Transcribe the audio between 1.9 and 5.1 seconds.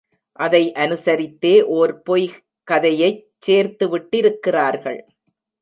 பொய்க்கதையைச் சேர்த்துவிட்டிருக்கிறார்கள்.